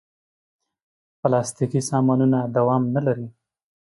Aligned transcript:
پلاستيکي 1.21 1.81
سامانونه 1.89 2.39
دوام 2.55 2.83
نه 2.95 3.01
لري. 3.07 3.27